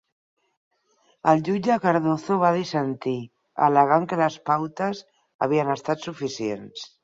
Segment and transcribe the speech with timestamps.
[1.33, 3.15] El jutge Cardozo va dissentir,
[3.69, 5.07] al·legant que les pautes
[5.49, 6.93] havien estat suficients.